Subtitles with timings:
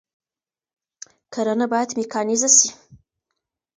[1.33, 2.67] کرنه بايد ميکانيزه سي.